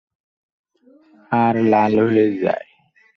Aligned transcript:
আর 1.31 1.55
লাল 1.71 1.93
হয়ে 2.05 2.27
যায়। 2.43 2.67